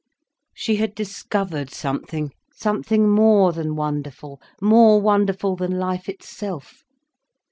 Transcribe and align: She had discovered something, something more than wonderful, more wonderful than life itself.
She 0.55 0.77
had 0.77 0.95
discovered 0.95 1.69
something, 1.71 2.31
something 2.51 3.07
more 3.07 3.53
than 3.53 3.75
wonderful, 3.75 4.41
more 4.59 4.99
wonderful 4.99 5.55
than 5.55 5.77
life 5.77 6.09
itself. 6.09 6.81